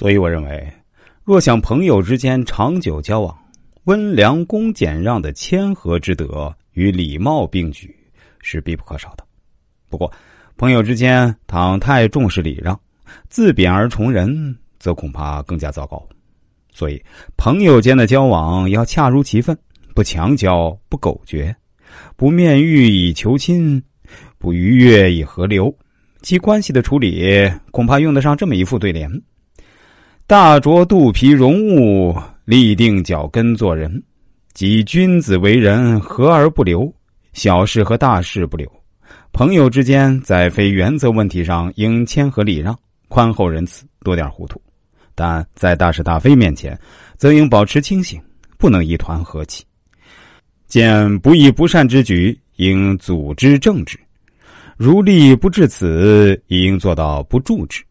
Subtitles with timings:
[0.00, 0.66] 所以我认为，
[1.24, 3.38] 若想朋友之间长久交往，
[3.84, 7.94] 温良恭俭让的谦和之德与礼貌并举
[8.40, 9.26] 是必不可少的。
[9.90, 10.10] 不过，
[10.56, 12.80] 朋友之间倘太重视礼让，
[13.28, 16.02] 自贬而崇人，则恐怕更加糟糕。
[16.72, 16.98] 所以，
[17.36, 19.54] 朋友间的交往要恰如其分，
[19.94, 21.54] 不强交，不苟绝，
[22.16, 23.82] 不面欲以求亲，
[24.38, 25.70] 不逾越以合流。
[26.22, 29.10] 其关系的处理，恐怕用得上这么一副对联：
[30.30, 34.00] 大着肚皮容物，立定脚跟做人。
[34.54, 36.88] 即君子为人，和而不留；
[37.32, 38.70] 小事和大事不留。
[39.32, 44.62] 朋友之间，在非原则问题上，应谦和礼让，宽厚仁慈，多点糊涂。
[45.16, 46.78] 但在大是大非面前，
[47.16, 48.22] 则应保持清醒，
[48.56, 49.64] 不能一团和气。
[50.68, 53.98] 见不义不善之举，应组织正治；
[54.76, 57.82] 如力不至此，应做到不助之。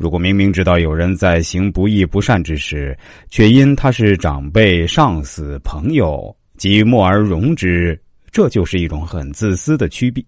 [0.00, 2.96] 如果明明知道有人在行不义不善之事，
[3.28, 10.26] 却因他是长辈、上司、朋友，即默而容之，这就是一种很自私的趋避。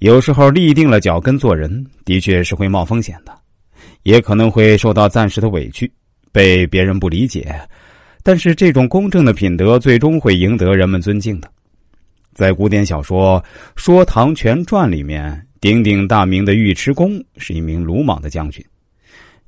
[0.00, 3.32] 有时候立定了脚跟做人，的确是会冒风险的。
[4.02, 5.88] 也可能会受到暂时的委屈，
[6.32, 7.56] 被别人不理解，
[8.24, 11.48] 但是这种公正的品德最终会赢得人们尊敬的。
[12.34, 13.40] 在古典小说
[13.76, 18.64] 《说唐全传》里面，鼎鼎大名的尉迟恭是一名鲁莽的将军，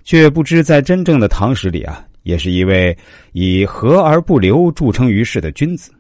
[0.02, 2.98] 却不知在真正的唐史里啊，也是一位
[3.30, 5.92] 以和而不留著称于世的君子。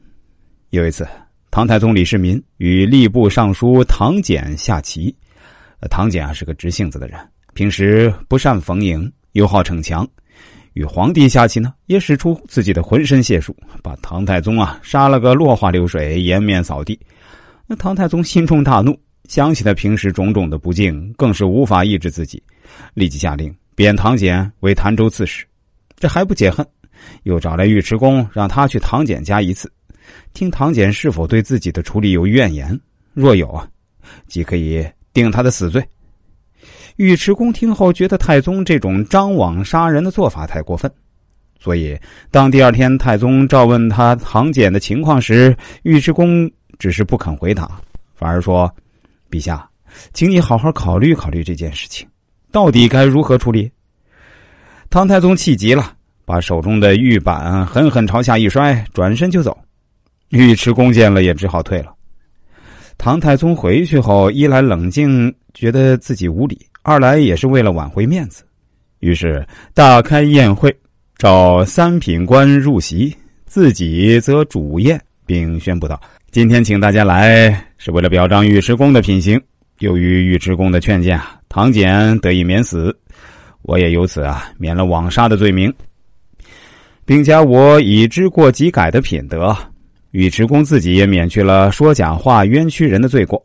[0.70, 1.06] 有一次，
[1.52, 5.14] 唐太宗李世民与吏部尚书唐俭下棋，
[5.88, 7.16] 唐俭啊是个直性子的人。
[7.54, 10.04] 平时不善逢迎，又好逞强，
[10.72, 16.98] 与皇帝下棋呢，也使出自己的浑身解数，把唐太宗啊杀了个落花流水，颜面扫地。
[17.68, 18.98] 那唐太宗心中大怒，
[19.28, 22.42] 想起他平时种种的不敬，更是无法抑制自己，
[22.94, 25.46] 立即下令贬唐俭为潭州刺史。
[25.96, 26.66] 这还不解恨，
[27.24, 29.70] 又找来尉迟恭，让他去唐俭家一次，
[30.32, 32.78] 听唐俭是否对自己的处理有怨言。
[33.12, 33.68] 若有啊，
[34.26, 35.84] 即可以定他的死罪。
[36.96, 40.90] 尉迟恭听后，觉得太宗这种张网杀人的做法太过分，
[41.60, 41.96] 所以
[42.30, 47.80] 当第二天太宗召问他唐俭的情况时，尉迟恭只是不肯回答，
[48.14, 48.72] 反而说
[49.30, 49.68] ：“陛下，
[50.12, 52.06] 请你好好考虑考虑这件事情，
[52.50, 53.70] 到底该如何处理。”
[54.90, 55.94] 唐太宗气急了，
[56.24, 59.56] 把手中的玉板狠狠朝下一摔，转身就走。
[60.30, 61.94] 尉迟恭见了，也只好退了。
[62.96, 66.58] 唐太宗回去后，一来冷静，觉得自己无礼。
[66.82, 68.42] 二来也是为了挽回面子，
[69.00, 70.74] 于是大开宴会，
[71.16, 73.14] 找三品官入席，
[73.44, 76.00] 自己则主宴，并宣布道
[76.30, 79.40] ：“今天请大家来，是为了表彰尉迟恭的品行。
[79.78, 81.18] 由于尉迟恭的劝谏，
[81.48, 82.94] 唐俭得以免死，
[83.62, 85.72] 我也由此啊免了枉杀的罪名，
[87.06, 89.56] 并加我以知过即改的品德。
[90.10, 93.42] 尉迟恭自己也免去了说假话冤屈人的罪过，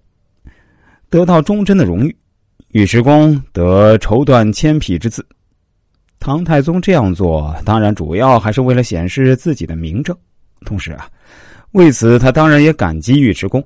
[1.10, 2.14] 得到忠贞的荣誉。”
[2.74, 5.26] 尉迟恭得绸缎千匹之赐。
[6.20, 10.14] 唐太宗这样做，当然主要还是为了显示自己的名正，
[10.66, 11.08] 同时啊，
[11.74, 13.64] 为此他当然也感激尉迟恭。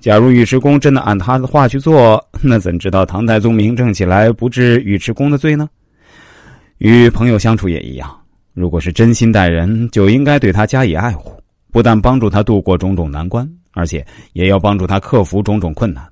[0.00, 5.68] 假如尉迟恭真的按他的话去做，那怎知道唐太宗名正起来不治尉迟恭的罪呢？
[6.78, 8.08] 与朋友相处也一样，
[8.54, 11.32] 如果是真心待人，就应该对他加以爱护，
[11.72, 16.04] 不但帮助他度过种种难关，而且也要帮助他克服种种困难。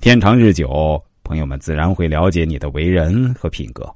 [0.00, 1.02] 天长日久。
[1.26, 3.90] 朋友们自然会了解你的为人和品格。